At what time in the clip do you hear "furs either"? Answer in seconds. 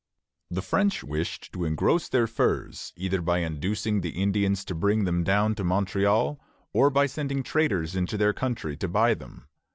2.25-3.21